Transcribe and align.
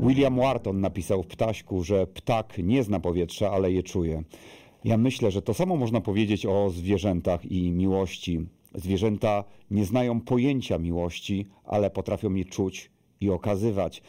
William 0.00 0.36
Wharton 0.36 0.80
napisał 0.80 1.22
w 1.22 1.26
Ptaśku, 1.26 1.84
że 1.84 2.06
ptak 2.06 2.58
nie 2.58 2.82
zna 2.82 3.00
powietrza, 3.00 3.50
ale 3.50 3.72
je 3.72 3.82
czuje. 3.82 4.22
Ja 4.84 4.96
myślę, 4.96 5.30
że 5.30 5.42
to 5.42 5.54
samo 5.54 5.76
można 5.76 6.00
powiedzieć 6.00 6.46
o 6.46 6.70
zwierzętach 6.70 7.46
i 7.52 7.70
miłości. 7.70 8.46
Zwierzęta 8.74 9.44
nie 9.70 9.84
znają 9.84 10.20
pojęcia 10.20 10.78
miłości, 10.78 11.46
ale 11.64 11.90
potrafią 11.90 12.34
je 12.34 12.44
czuć 12.44 12.90
i 13.20 13.30
okazywać. 13.30 14.02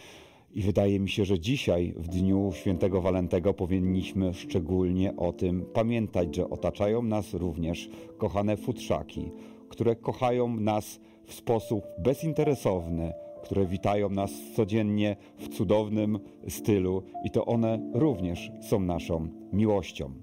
I 0.53 0.61
wydaje 0.61 0.99
mi 0.99 1.09
się, 1.09 1.25
że 1.25 1.39
dzisiaj, 1.39 1.93
w 1.97 2.07
dniu 2.07 2.51
świętego 2.53 3.01
Walentego, 3.01 3.53
powinniśmy 3.53 4.33
szczególnie 4.33 5.15
o 5.15 5.33
tym 5.33 5.65
pamiętać, 5.73 6.35
że 6.35 6.49
otaczają 6.49 7.01
nas 7.01 7.33
również 7.33 7.89
kochane 8.17 8.57
futrzaki, 8.57 9.31
które 9.69 9.95
kochają 9.95 10.59
nas 10.59 10.99
w 11.25 11.33
sposób 11.33 11.83
bezinteresowny, 11.99 13.13
które 13.45 13.65
witają 13.65 14.09
nas 14.09 14.31
codziennie 14.55 15.15
w 15.37 15.49
cudownym 15.49 16.19
stylu 16.47 17.03
i 17.25 17.31
to 17.31 17.45
one 17.45 17.91
również 17.93 18.51
są 18.61 18.79
naszą 18.79 19.27
miłością. 19.53 20.13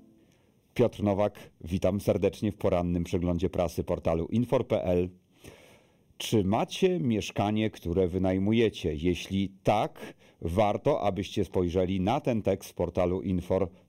Piotr 0.74 1.02
Nowak, 1.02 1.50
witam 1.60 2.00
serdecznie 2.00 2.52
w 2.52 2.56
porannym 2.56 3.04
przeglądzie 3.04 3.50
prasy 3.50 3.84
portalu 3.84 4.26
infor.pl. 4.26 5.08
Czy 6.18 6.44
macie 6.44 7.00
mieszkanie, 7.00 7.70
które 7.70 8.08
wynajmujecie? 8.08 8.94
Jeśli 8.94 9.52
tak, 9.62 10.14
warto, 10.40 11.00
abyście 11.00 11.44
spojrzeli 11.44 12.00
na 12.00 12.20
ten 12.20 12.42
tekst 12.42 12.70
z 12.70 12.72
portalu 12.72 13.22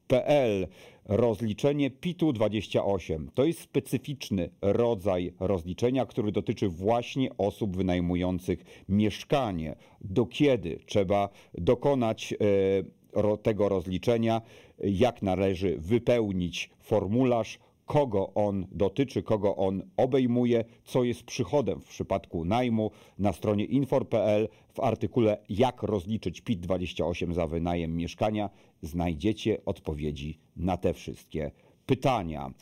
infor.pl. 0.03 0.67
Rozliczenie 1.05 1.91
PIT-u 1.91 2.33
28 2.33 3.31
to 3.33 3.45
jest 3.45 3.59
specyficzny 3.59 4.49
rodzaj 4.61 5.33
rozliczenia, 5.39 6.05
który 6.05 6.31
dotyczy 6.31 6.69
właśnie 6.69 7.29
osób 7.37 7.77
wynajmujących 7.77 8.83
mieszkanie. 8.89 9.75
Do 10.01 10.25
kiedy 10.25 10.79
trzeba 10.85 11.29
dokonać 11.53 12.33
e, 12.33 13.37
tego 13.37 13.69
rozliczenia, 13.69 14.41
jak 14.83 15.21
należy 15.21 15.77
wypełnić 15.77 16.69
formularz, 16.79 17.59
kogo 17.85 18.33
on 18.35 18.67
dotyczy, 18.71 19.23
kogo 19.23 19.55
on 19.55 19.83
obejmuje, 19.97 20.65
co 20.83 21.03
jest 21.03 21.23
przychodem 21.23 21.81
w 21.81 21.87
przypadku 21.87 22.45
najmu. 22.45 22.91
Na 23.19 23.33
stronie 23.33 23.65
infor.pl 23.65 24.47
w 24.73 24.79
artykule 24.79 25.37
Jak 25.49 25.83
rozliczyć 25.83 26.41
PIT-28 26.41 27.33
za 27.33 27.47
wynajem 27.47 27.97
mieszkania 27.97 28.49
znajdziecie 28.83 29.65
odpowiedzi 29.65 30.39
na 30.55 30.77
te 30.77 30.93
wszystkie 30.93 31.51
pytania. 31.85 32.53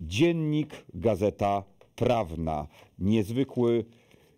Dziennik, 0.00 0.84
gazeta 0.94 1.64
prawna, 1.96 2.66
niezwykły 2.98 3.84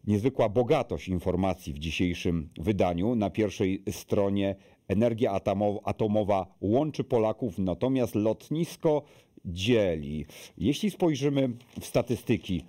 niezwykła 0.06 0.48
bogatość 0.48 1.08
informacji 1.08 1.72
w 1.72 1.78
dzisiejszym 1.78 2.48
wydaniu. 2.58 3.14
Na 3.14 3.30
pierwszej 3.30 3.82
stronie 3.90 4.56
energia 4.88 5.40
atomowa 5.84 6.46
łączy 6.60 7.04
Polaków, 7.04 7.58
natomiast 7.58 8.14
lotnisko 8.14 9.02
dzieli. 9.44 10.26
Jeśli 10.58 10.90
spojrzymy 10.90 11.48
w 11.80 11.84
statystyki 11.84 12.64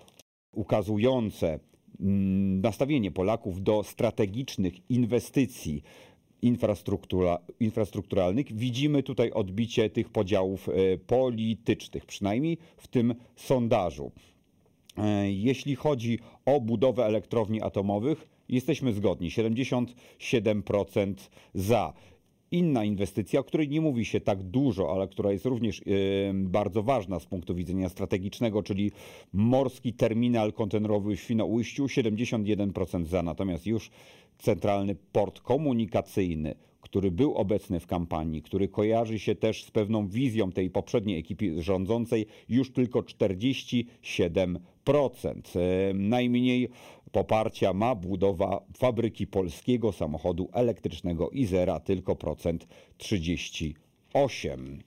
ukazujące 0.51 1.59
mm, 1.99 2.61
nastawienie 2.61 3.11
Polaków 3.11 3.63
do 3.63 3.83
strategicznych 3.83 4.91
inwestycji 4.91 5.83
infrastruktura, 6.41 7.37
infrastrukturalnych, 7.59 8.53
widzimy 8.53 9.03
tutaj 9.03 9.31
odbicie 9.31 9.89
tych 9.89 10.09
podziałów 10.09 10.69
e, 10.69 10.97
politycznych, 10.97 12.05
przynajmniej 12.05 12.57
w 12.77 12.87
tym 12.87 13.15
sondażu. 13.35 14.11
E, 14.97 15.31
jeśli 15.31 15.75
chodzi 15.75 16.19
o 16.45 16.61
budowę 16.61 17.05
elektrowni 17.05 17.61
atomowych, 17.61 18.27
jesteśmy 18.49 18.93
zgodni. 18.93 19.29
77% 19.29 21.13
za. 21.53 21.93
Inna 22.51 22.83
inwestycja, 22.83 23.39
o 23.39 23.43
której 23.43 23.69
nie 23.69 23.81
mówi 23.81 24.05
się 24.05 24.21
tak 24.21 24.43
dużo, 24.43 24.91
ale 24.93 25.07
która 25.07 25.31
jest 25.31 25.45
również 25.45 25.81
bardzo 26.33 26.83
ważna 26.83 27.19
z 27.19 27.25
punktu 27.25 27.55
widzenia 27.55 27.89
strategicznego, 27.89 28.63
czyli 28.63 28.91
morski 29.33 29.93
terminal 29.93 30.53
kontenerowy 30.53 31.15
w 31.15 31.19
Świnoujściu, 31.19 31.85
71% 31.85 33.05
za. 33.05 33.23
Natomiast 33.23 33.67
już 33.67 33.89
centralny 34.37 34.95
port 35.11 35.41
komunikacyjny, 35.41 36.55
który 36.85 37.11
był 37.11 37.35
obecny 37.35 37.79
w 37.79 37.87
kampanii, 37.87 38.41
który 38.41 38.67
kojarzy 38.67 39.19
się 39.19 39.35
też 39.35 39.63
z 39.63 39.71
pewną 39.71 40.07
wizją 40.07 40.51
tej 40.51 40.69
poprzedniej 40.69 41.19
ekipy 41.19 41.61
rządzącej, 41.63 42.25
już 42.49 42.71
tylko 42.71 42.99
47%. 42.99 43.85
Najmniej 45.93 46.69
poparcia 47.11 47.73
ma 47.73 47.95
budowa 47.95 48.61
fabryki 48.77 49.27
polskiego 49.27 49.91
samochodu 49.91 50.49
elektrycznego 50.53 51.29
Izera, 51.29 51.79
tylko 51.79 52.15
procent 52.15 52.67
38. 52.97 54.83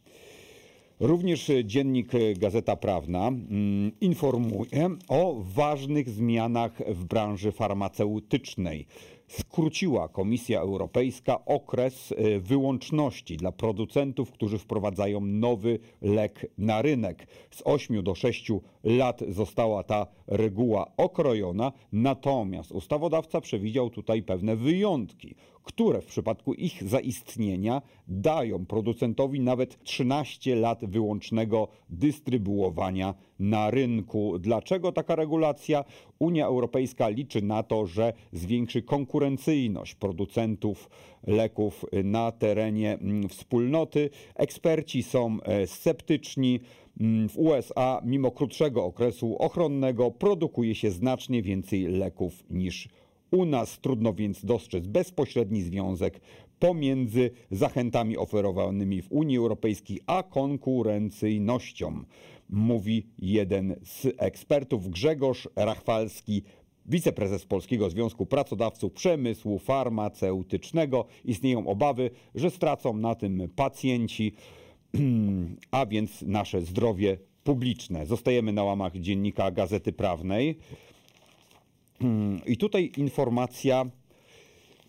Również 1.01 1.51
dziennik 1.65 2.13
Gazeta 2.37 2.77
Prawna 2.77 3.29
mm, 3.29 3.93
informuje 4.01 4.91
o 5.09 5.37
ważnych 5.41 6.11
zmianach 6.11 6.83
w 6.89 7.05
branży 7.05 7.53
farmaceutycznej 7.53 8.87
skróciła 9.29 10.09
Komisja 10.09 10.61
Europejska 10.61 11.45
okres 11.45 12.13
e, 12.13 12.41
wyłączności 12.41 13.37
dla 13.37 13.53
producentów, 13.53 14.33
którzy 14.33 14.59
wprowadzają 14.59 15.21
nowy 15.21 15.79
lek 16.03 16.47
na 16.59 16.83
rynek. 16.83 17.27
Z 17.51 17.63
8 17.65 18.03
do 18.03 18.15
6 18.15 18.53
lat 18.85 19.21
została 19.29 19.83
ta 19.83 20.07
reguła 20.27 20.93
okrojona, 20.97 21.73
natomiast 21.93 22.73
ustawodawca 22.73 23.41
przewidział 23.41 23.91
tutaj 23.91 24.23
pewne 24.23 24.57
wyjątki, 24.57 25.35
które 25.69 26.01
w 26.01 26.07
przypadku 26.07 26.55
ich 26.55 26.89
zaistnienia 26.89 27.83
dają 28.09 28.67
producentowi 28.67 29.41
nawet 29.41 29.85
13 29.85 30.57
lat 30.57 30.85
wyłącznego 30.85 31.69
dystrybuowania 31.91 33.15
na 33.39 33.71
rynku. 33.71 34.39
Dlaczego 34.39 34.93
taka 34.93 35.17
regulacja? 35.17 35.85
Unia 36.19 36.47
Europejska 36.47 37.09
liczy 37.09 37.43
na 37.43 37.63
to, 37.63 37.87
że 37.87 38.13
zwiększy 38.33 38.83
konkurencyjność 38.83 39.95
producentów 39.95 40.91
leków 41.27 41.85
na 42.05 42.33
terenie 42.33 42.93
mm, 42.93 43.29
wspólnoty. 43.29 44.11
Eksperci 44.35 45.03
są 45.03 45.39
e, 45.43 45.67
sceptyczni. 45.67 46.61
Mm, 47.01 47.29
w 47.29 47.39
USA, 47.39 48.01
mimo 48.05 48.31
krótszego 48.31 48.85
okresu 48.85 49.37
ochronnego, 49.39 50.11
produkuje 50.11 50.75
się 50.75 50.91
znacznie 50.91 51.43
więcej 51.43 51.87
leków 51.87 52.45
niż 52.51 52.89
u 53.31 53.45
nas. 53.45 53.79
Trudno 53.81 54.15
więc 54.15 54.45
dostrzec 54.45 54.87
bezpośredni 54.87 55.63
związek 55.63 56.21
pomiędzy 56.59 57.31
zachętami 57.51 58.17
oferowanymi 58.17 59.03
w 59.03 59.13
Unii 59.13 59.39
Europejskiej 59.39 60.01
a 60.07 60.23
konkurencyjnością 60.23 62.05
mówi 62.51 63.07
jeden 63.19 63.77
z 63.85 64.07
ekspertów 64.19 64.89
Grzegorz 64.89 65.49
Rachwalski, 65.57 66.43
wiceprezes 66.87 67.47
Polskiego 67.47 67.91
Związku 67.91 68.27
Pracodawców 68.27 68.93
Przemysłu 68.93 69.59
Farmaceutycznego. 69.59 71.05
Istnieją 71.25 71.67
obawy, 71.67 72.11
że 72.35 72.51
stracą 72.51 72.97
na 72.97 73.15
tym 73.15 73.49
pacjenci, 73.57 74.33
a 75.71 75.87
więc 75.87 76.23
nasze 76.23 76.61
zdrowie 76.61 77.19
publiczne. 77.45 78.07
Zostajemy 78.07 78.53
na 78.53 78.65
łamach 78.65 78.97
dziennika 78.97 79.51
Gazety 79.51 79.93
Prawnej. 79.93 80.59
I 82.47 82.57
tutaj 82.57 82.93
informacja, 82.97 83.87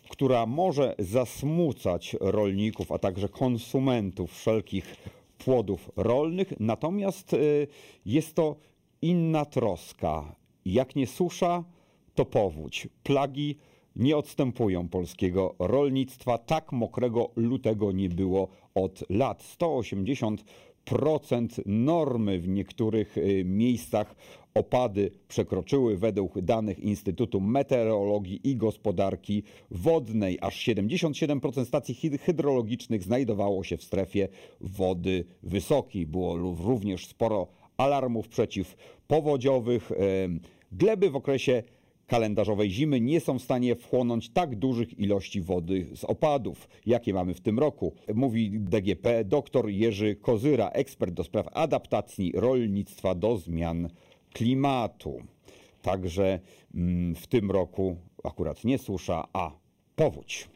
która 0.10 0.46
może 0.46 0.96
zasmucać 1.00 2.16
rolników, 2.20 2.92
a 2.92 2.98
także 2.98 3.30
konsumentów 3.30 4.32
wszelkich 4.32 4.96
płodów 5.38 5.92
rolnych, 5.96 6.54
natomiast 6.60 7.34
y, 7.34 7.68
jest 8.06 8.36
to 8.36 8.56
inna 9.02 9.46
troska. 9.46 10.36
Jak 10.66 10.96
nie 10.96 11.08
susza, 11.08 11.64
to 12.16 12.26
powódź. 12.26 12.88
Plagi 13.04 13.58
nie 13.96 14.18
odstępują 14.18 14.90
polskiego 14.90 15.56
rolnictwa. 15.60 16.38
Tak 16.38 16.72
mokrego 16.72 17.32
lutego 17.36 17.92
nie 17.92 18.10
było 18.10 18.48
od 18.76 19.04
lat. 19.10 19.44
180 19.44 20.44
procent 20.90 21.62
normy 21.66 22.40
w 22.40 22.48
niektórych 22.48 23.18
y, 23.18 23.44
miejscach 23.46 24.16
opady 24.54 25.12
przekroczyły 25.28 25.98
według 25.98 26.42
danych 26.42 26.80
Instytutu 26.80 27.42
Meteorologii 27.42 28.40
i 28.44 28.56
Gospodarki 28.56 29.44
Wodnej. 29.72 30.38
Aż 30.42 30.68
77% 30.68 31.66
stacji 31.66 32.18
hydrologicznych 32.18 33.04
znajdowało 33.04 33.64
się 33.64 33.78
w 33.78 33.84
strefie 33.84 34.28
wody 34.62 35.26
wysokiej. 35.44 36.08
Było 36.08 36.38
również 36.38 37.08
sporo 37.08 37.48
alarmów 37.78 38.28
przeciwpowodziowych. 38.28 39.92
Gleby 40.72 41.10
w 41.10 41.16
okresie 41.16 41.64
kalendarzowej 42.10 42.72
zimy 42.72 43.02
nie 43.02 43.20
są 43.20 43.40
w 43.40 43.42
stanie 43.42 43.76
wchłonąć 43.76 44.30
tak 44.30 44.56
dużych 44.56 45.00
ilości 45.00 45.42
wody 45.42 45.88
z 45.96 46.04
opadów, 46.04 46.70
jakie 46.86 47.14
mamy 47.14 47.34
w 47.34 47.42
tym 47.42 47.60
roku. 47.60 47.94
Mówi 48.16 48.52
DGP 48.52 49.26
dr 49.26 49.70
Jerzy 49.70 50.16
Kozyra, 50.16 50.70
ekspert 50.70 51.14
do 51.14 51.24
spraw 51.24 51.48
adaptacji 51.54 52.32
rolnictwa 52.36 53.16
do 53.16 53.38
zmian 53.38 53.90
klimatu. 54.34 55.22
Także 55.82 56.40
mm, 56.76 57.16
w 57.16 57.28
tym 57.28 57.52
roku 57.52 57.96
akurat 58.24 58.64
nie 58.64 58.78
susza, 58.78 59.28
a 59.34 59.52
powódź. 59.96 60.48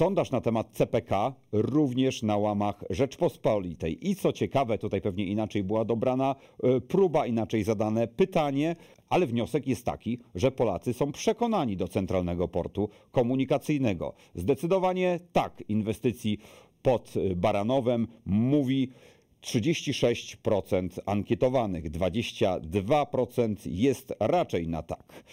Sondaż 0.00 0.30
na 0.30 0.40
temat 0.40 0.70
CPK 0.72 1.34
również 1.52 2.22
na 2.22 2.36
łamach 2.36 2.84
Rzeczpospolitej. 2.90 4.08
I 4.08 4.16
co 4.16 4.32
ciekawe, 4.32 4.78
tutaj 4.78 5.00
pewnie 5.00 5.24
inaczej 5.24 5.64
była 5.64 5.84
dobrana 5.84 6.34
e, 6.62 6.80
próba, 6.80 7.26
inaczej 7.26 7.62
zadane 7.64 8.08
pytanie, 8.08 8.76
ale 9.08 9.26
wniosek 9.26 9.66
jest 9.66 9.84
taki, 9.84 10.18
że 10.34 10.50
Polacy 10.50 10.92
są 10.92 11.12
przekonani 11.12 11.76
do 11.76 11.88
centralnego 11.88 12.48
portu 12.48 12.88
komunikacyjnego. 13.10 14.14
Zdecydowanie 14.34 15.20
tak 15.32 15.62
inwestycji 15.68 16.38
pod 16.82 17.14
Baranowem 17.36 18.06
mówi 18.26 18.90
36% 19.42 20.88
ankietowanych, 21.06 21.90
22% 21.90 23.56
jest 23.66 24.14
raczej 24.20 24.68
na 24.68 24.82
tak. 24.82 25.24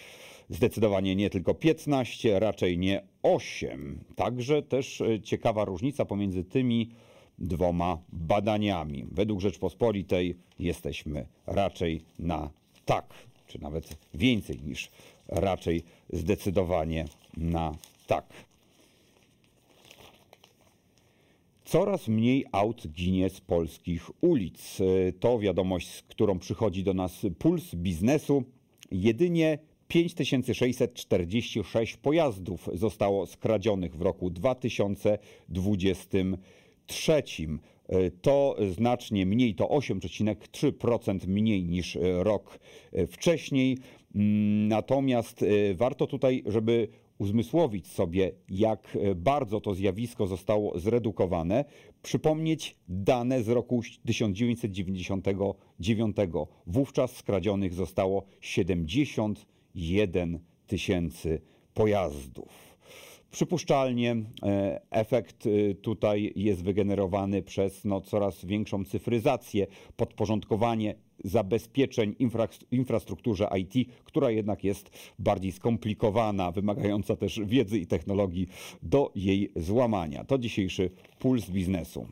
Zdecydowanie 0.50 1.16
nie 1.16 1.30
tylko 1.30 1.54
15, 1.54 2.40
raczej 2.40 2.78
nie 2.78 3.02
8. 3.22 4.04
Także 4.16 4.62
też 4.62 5.00
e, 5.00 5.20
ciekawa 5.20 5.64
różnica 5.64 6.04
pomiędzy 6.04 6.44
tymi 6.44 6.90
dwoma 7.38 7.98
badaniami. 8.12 9.04
Według 9.10 9.40
Rzeczpospolitej 9.40 10.36
jesteśmy 10.58 11.26
raczej 11.46 12.00
na 12.18 12.50
tak, 12.84 13.14
czy 13.46 13.60
nawet 13.60 13.96
więcej 14.14 14.60
niż 14.66 14.90
raczej 15.28 15.82
zdecydowanie 16.12 17.04
na 17.36 17.74
tak. 18.06 18.26
Coraz 21.64 22.08
mniej 22.08 22.46
aut 22.52 22.86
ginie 22.86 23.30
z 23.30 23.40
polskich 23.40 24.10
ulic. 24.20 24.78
E, 24.80 25.12
to 25.12 25.38
wiadomość, 25.38 25.88
z 25.88 26.02
którą 26.02 26.38
przychodzi 26.38 26.84
do 26.84 26.94
nas 26.94 27.26
puls 27.38 27.74
biznesu. 27.74 28.44
Jedynie 28.90 29.58
5646 29.88 31.96
pojazdów 31.96 32.68
zostało 32.74 33.26
skradzionych 33.26 33.96
w 33.96 34.02
roku 34.02 34.30
2023. 34.30 37.22
To 38.22 38.56
znacznie 38.72 39.26
mniej, 39.26 39.54
to 39.54 39.64
8,3% 39.64 41.28
mniej 41.28 41.64
niż 41.64 41.98
rok 42.18 42.58
wcześniej. 43.10 43.78
Natomiast 44.68 45.44
warto 45.74 46.06
tutaj, 46.06 46.42
żeby 46.46 46.88
uzmysłowić 47.18 47.86
sobie, 47.86 48.32
jak 48.48 48.98
bardzo 49.16 49.60
to 49.60 49.74
zjawisko 49.74 50.26
zostało 50.26 50.78
zredukowane, 50.78 51.64
przypomnieć 52.02 52.76
dane 52.88 53.42
z 53.42 53.48
roku 53.48 53.82
1999. 54.06 56.16
Wówczas 56.66 57.16
skradzionych 57.16 57.74
zostało 57.74 58.24
70 58.40 59.46
1 59.78 60.38
tysięcy 60.66 61.40
pojazdów. 61.74 62.68
Przypuszczalnie 63.30 64.16
e, 64.42 64.80
efekt 64.90 65.46
e, 65.46 65.74
tutaj 65.74 66.32
jest 66.36 66.64
wygenerowany 66.64 67.42
przez 67.42 67.84
no, 67.84 68.00
coraz 68.00 68.44
większą 68.44 68.84
cyfryzację, 68.84 69.66
podporządkowanie 69.96 70.94
zabezpieczeń 71.24 72.14
infra, 72.18 72.48
infrastrukturze 72.70 73.48
IT, 73.58 73.88
która 74.04 74.30
jednak 74.30 74.64
jest 74.64 74.90
bardziej 75.18 75.52
skomplikowana, 75.52 76.52
wymagająca 76.52 77.16
też 77.16 77.40
wiedzy 77.44 77.78
i 77.78 77.86
technologii 77.86 78.46
do 78.82 79.12
jej 79.14 79.52
złamania. 79.56 80.24
To 80.24 80.38
dzisiejszy 80.38 80.90
puls 81.18 81.50
biznesu. 81.50 82.06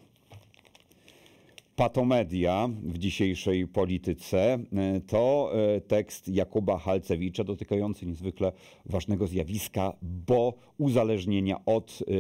Patomedia 1.77 2.69
w 2.83 2.99
dzisiejszej 2.99 3.69
polityce 3.69 4.39
e, 4.39 5.01
to 5.07 5.53
e, 5.55 5.81
tekst 5.81 6.29
Jakuba 6.29 6.79
Halcewicza 6.79 7.45
dotykający 7.45 8.07
niezwykle 8.07 8.53
ważnego 8.87 9.27
zjawiska, 9.27 9.97
bo 10.03 10.55
uzależnienia 10.79 11.65
od 11.65 11.99
e, 12.01 12.13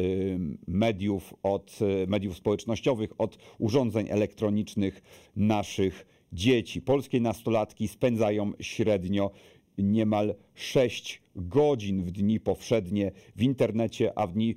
mediów, 0.68 1.34
od 1.42 1.78
mediów 2.08 2.36
społecznościowych, 2.36 3.10
od 3.18 3.38
urządzeń 3.58 4.06
elektronicznych 4.10 5.02
naszych 5.36 6.06
dzieci. 6.32 6.82
Polskie 6.82 7.20
nastolatki 7.20 7.88
spędzają 7.88 8.52
średnio 8.60 9.30
niemal 9.78 10.34
6 10.54 11.22
godzin 11.36 12.02
w 12.02 12.10
dni 12.10 12.40
powszednie 12.40 13.12
w 13.36 13.42
internecie, 13.42 14.18
a 14.18 14.26
w 14.26 14.32
dni 14.32 14.54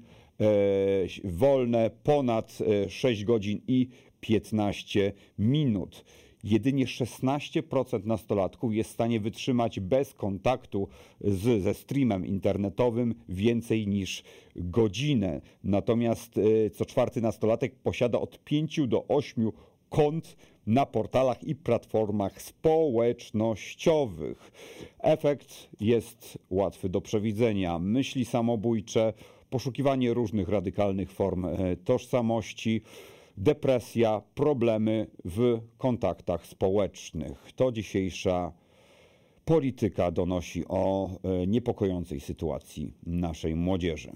wolne 1.24 1.92
ponad 2.04 2.58
6 2.90 3.26
godzin 3.26 3.62
i 3.68 3.88
15 4.22 5.14
minut. 5.40 6.06
Jedynie 6.44 6.86
16% 6.86 8.06
nastolatków 8.06 8.76
jest 8.76 8.90
w 8.90 8.94
stanie 8.94 9.20
wytrzymać 9.20 9.80
bez 9.80 10.14
kontaktu 10.14 10.88
z, 11.22 11.64
ze 11.64 11.74
streamem 11.74 12.26
internetowym 12.26 13.16
więcej 13.30 13.88
niż 13.88 14.24
godzinę. 14.56 15.42
Natomiast 15.64 16.38
e, 16.38 16.70
co 16.70 16.86
czwarty 16.86 17.22
nastolatek 17.22 17.76
posiada 17.76 18.20
od 18.20 18.44
5 18.44 18.80
do 18.88 19.08
8 19.08 19.52
kont 19.90 20.36
na 20.68 20.86
portalach 20.86 21.44
i 21.44 21.56
platformach 21.56 22.42
społecznościowych. 22.42 24.52
Efekt 25.00 25.70
jest 25.80 26.38
łatwy 26.50 26.90
do 26.90 27.02
przewidzenia. 27.02 27.80
Myśli 27.80 28.26
samobójcze, 28.26 29.14
poszukiwanie 29.50 30.14
różnych 30.14 30.50
radykalnych 30.50 31.12
form 31.12 31.46
e, 31.46 31.76
tożsamości 31.76 32.82
depresja, 33.40 34.22
problemy 34.36 35.08
w 35.26 35.60
kontaktach 35.78 36.46
społecznych. 36.46 37.52
To 37.56 37.72
dzisiejsza 37.72 38.52
polityka 39.46 40.12
donosi 40.12 40.64
o 40.68 41.10
e, 41.10 41.48
niepokojącej 41.48 42.20
sytuacji 42.20 42.94
naszej 43.06 43.56
młodzieży. 43.56 44.12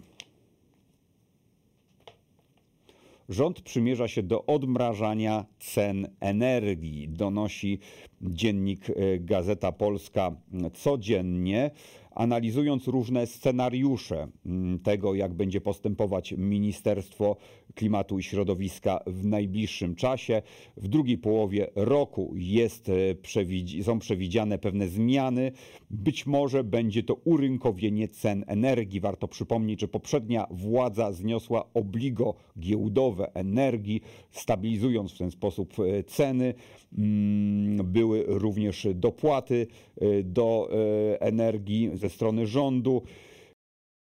Rząd 3.29 3.61
przymierza 3.61 4.07
się 4.07 4.23
do 4.23 4.45
odmrażania 4.45 5.45
cen 5.59 6.07
energii, 6.19 7.09
donosi 7.09 7.79
dziennik 8.21 8.89
e, 8.89 8.93
Gazeta 9.19 9.71
Polska 9.71 10.31
codziennie 10.73 11.71
analizując 12.15 12.87
różne 12.87 13.27
scenariusze 13.27 14.27
mm, 14.45 14.79
tego, 14.79 15.15
jak 15.15 15.33
będzie 15.33 15.61
postępować 15.61 16.31
Ministerstwo 16.31 17.37
Klimatu 17.75 18.19
i 18.19 18.23
Środowiska 18.23 19.03
w 19.07 19.25
najbliższym 19.25 19.95
czasie. 19.95 20.41
W 20.77 20.87
drugiej 20.87 21.17
połowie 21.17 21.67
roku 21.75 22.33
jest, 22.35 22.89
e, 22.89 23.83
są 23.83 23.99
przewidziane 23.99 24.57
pewne 24.57 24.87
zmiany. 24.87 25.51
Być 25.91 26.25
może 26.25 26.63
będzie 26.63 27.03
to 27.03 27.13
urynkowienie 27.13 28.07
cen 28.07 28.43
energii. 28.47 28.99
Warto 28.99 29.27
przypomnieć, 29.27 29.81
że 29.81 29.87
poprzednia 29.87 30.47
władza 30.51 31.11
zniosła 31.11 31.65
obligo 31.73 32.35
giełdowe 32.59 33.35
energii, 33.35 34.01
stabilizując 34.31 35.11
w 35.11 35.17
ten 35.17 35.31
sposób 35.31 35.73
e, 35.79 36.03
ceny. 36.03 36.53
Mm, 36.97 37.91
były 37.91 38.23
również 38.27 38.87
dopłaty 38.95 39.67
e, 40.01 40.23
do 40.23 40.69
energii 41.19 41.91
ze 42.03 42.09
strony 42.09 42.47
rządu. 42.47 43.01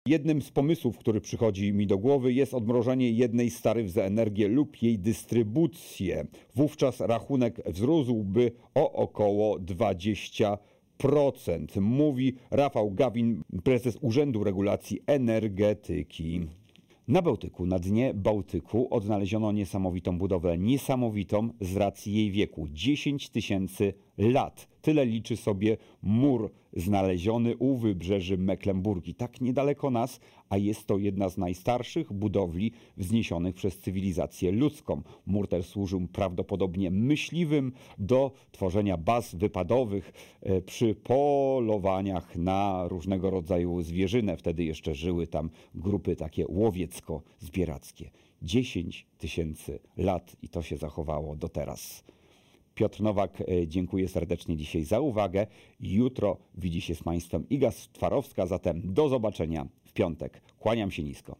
Jednym 0.07 0.43
z 0.43 0.51
pomysłów, 0.51 0.99
który 0.99 1.21
przychodzi 1.21 1.73
mi 1.73 1.87
do 1.87 1.99
głowy, 1.99 2.33
jest 2.33 2.55
odmrożenie 2.55 3.11
jednej 3.11 3.51
z 3.51 3.63
taryf 3.63 3.91
za 3.91 4.03
energię 4.03 4.49
lub 4.49 4.83
jej 4.83 4.99
dystrybucję. 4.99 6.27
Wówczas 6.55 7.01
rachunek 7.01 7.63
wzrósłby 7.67 8.53
o 8.75 8.93
około 8.93 9.59
20%. 9.59 10.57
Mówi 11.81 12.35
Rafał 12.51 12.91
Gawin, 12.91 13.43
prezes 13.65 13.99
Urzędu 14.01 14.45
Regulacji 14.45 15.01
Energetyki. 15.07 16.41
Na 17.09 17.23
Bałtyku, 17.23 17.67
na 17.67 17.79
dnie 17.79 18.15
Bałtyku 18.15 18.95
odnaleziono 18.95 19.53
niesamowitą 19.53 20.19
budowlę, 20.19 20.59
niesamowitą 20.59 21.49
z 21.61 21.77
racji 21.77 22.15
jej 22.15 22.31
wieku 22.31 22.67
10 22.71 23.31
tysięcy 23.31 23.95
lat. 24.19 24.69
Tyle 24.83 25.07
liczy 25.07 25.37
sobie 25.37 25.77
mur 26.03 26.51
znaleziony 26.73 27.57
u 27.57 27.77
wybrzeży 27.77 28.39
Mecklenburgii, 28.39 29.15
tak 29.15 29.41
niedaleko 29.41 29.91
nas, 29.91 30.21
a 30.49 30.57
jest 30.57 30.87
to 30.87 30.99
jedna 30.99 31.29
z 31.29 31.39
najstarszych 31.39 32.13
budowli 32.13 32.73
wzniesionych 32.97 33.55
przez 33.55 33.79
cywilizację 33.79 34.53
ludzką. 34.53 35.03
Mur 35.27 35.49
ten 35.49 35.63
służył 35.63 36.09
prawdopodobnie 36.09 36.91
myśliwym 36.91 37.73
do 37.99 38.33
tworzenia 38.53 38.97
baz 38.97 39.35
wypadowych 39.35 40.13
e, 40.41 40.61
przy 40.61 40.95
polowaniach 40.95 42.37
na 42.37 42.89
różnego 42.89 43.31
rodzaju 43.31 43.83
zwierzynę. 43.83 44.37
Wtedy 44.37 44.65
jeszcze 44.65 44.95
żyły 44.95 45.27
tam 45.27 45.51
grupy 45.75 46.17
takie 46.17 46.47
łowiecko-zbierackie. 46.49 48.11
10 48.43 49.07
tysięcy 49.19 49.79
lat 49.97 50.37
i 50.43 50.49
to 50.49 50.63
się 50.63 50.77
zachowało 50.77 51.37
do 51.37 51.49
teraz. 51.49 52.05
Piotr 52.75 53.01
Nowak, 53.01 53.41
e, 53.41 53.67
dziękuję 53.67 54.09
serdecznie 54.09 54.57
dzisiaj 54.57 54.85
za 54.85 55.01
uwagę. 55.01 55.47
Jutro 55.81 56.37
widzi 56.55 56.81
się 56.81 56.95
z 56.95 57.03
Państwem 57.03 57.49
Iga 57.51 57.71
Twarowska, 57.93 58.47
zatem 58.47 58.95
do 58.95 59.09
zobaczenia 59.09 59.67
w 59.85 59.93
piątek. 59.93 60.41
Kłaniam 60.59 60.91
się 60.91 61.03
nisko. 61.03 61.37